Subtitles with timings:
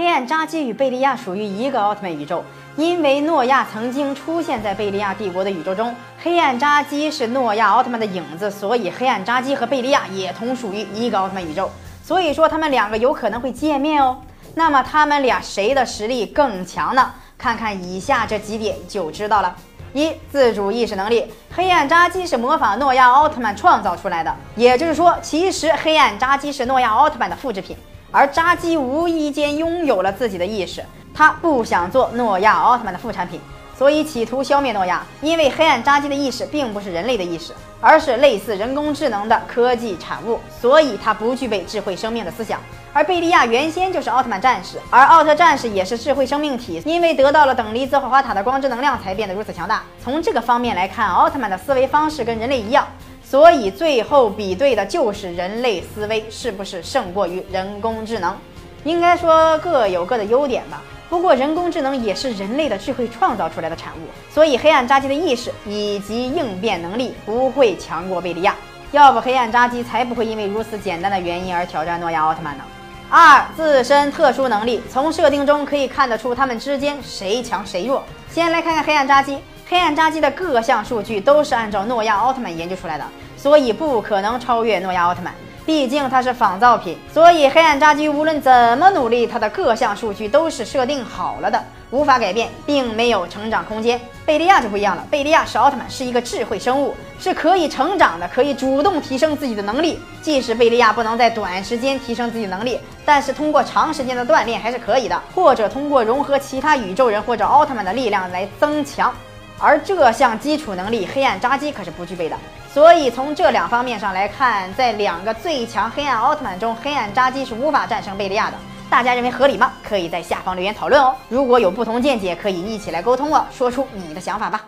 [0.00, 2.42] 黑暗扎基与贝利亚属于一个奥特曼宇宙，
[2.74, 11.70] 因为诺亚曾经出现在贝利亚帝国的宇宙中，黑暗扎基是诺亚奥特曼的影子，所以黑暗扎基和贝利亚也同属于一个奥特曼宇宙。
[12.02, 14.16] 所以说他们两个有可能会见面哦。
[14.54, 17.10] 那么他们俩谁的实力更强呢？
[17.36, 19.54] 看看以下这几点就知道了。
[19.92, 27.76] 一、自主意识能力，黑暗扎基是模仿诺亚奥特曼创造出来的，也就是说，其实黑暗扎基是诺亚奥特曼的复制品。
[28.12, 33.40] 而扎基无意间拥有了自己的意识，他不想做诺亚奥特曼的副产品，
[33.80, 35.02] 所以企图消灭诺亚。
[35.22, 42.60] 因为黑暗扎基的意识并不是人类的意识，而是类似人工智能的科技产物，所以它不具备智慧生命的思想。
[42.92, 49.82] 而贝利亚原先就是奥特曼战士，而奥特战士也是智慧生命体，因为得到了等离子火花塔的光之能量，才变得如此强大。
[50.04, 52.86] 从这个方面来看，奥特曼的思维方式跟人类一样。
[53.24, 58.36] 所以最后比对的就是人类思维是不是胜过于人工智能？
[58.84, 60.82] 应该说各有各的优点吧。
[61.10, 68.54] 不过人工智能也是人类的智慧创造出来的产物，所以黑暗扎基的意识以及应变能力不会强过贝利亚。
[68.92, 72.64] 要不黑暗扎基才不会因为如此简单的原因而挑战诺亚奥特曼呢。
[73.10, 78.04] 二自身特殊能力，从设定中可以看得出他们之间谁强谁弱。
[78.30, 79.36] 先来看看黑暗扎基。
[79.68, 83.04] 黑暗扎基的各项数据都是按照诺亚奥特曼研究出来的，
[83.36, 85.32] 所以不可能超越诺亚奥特曼。
[85.66, 94.00] 毕竟它是仿造品，所以黑暗扎基无论怎么努力，它的各项数据都是设定好了的，无法改变，并没有成长空间。
[94.24, 99.98] 贝利亚就不一样了，贝利亚是奥特曼，是一个智慧生物，是可以成长的，可以主动提升自己的能力。
[100.22, 109.12] 即使贝利亚不能在短时间提升自己能力，但是通过长时间的锻炼还是可以的，或者通过融合其他宇宙人或者奥特曼的力量来增强。
[109.60, 112.36] 而这项基础能力，黑暗扎基可是不具备的。
[112.72, 118.56] 所以从这两方面上来看，在两个最强黑暗奥特曼中，黑暗扎基是无法战胜贝利亚的。
[118.88, 119.72] 大家认为合理吗？
[119.86, 121.14] 可以在下方留言讨论哦。
[121.28, 124.64] 如果有不同见解，可以一起来沟通哦，说出你的想法吧。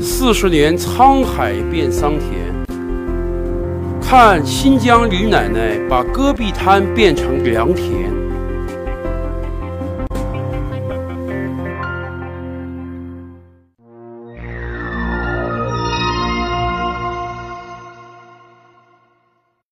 [0.00, 2.30] 四十年沧海变桑田，
[4.02, 8.17] 看新疆李奶奶把戈壁滩变成良田。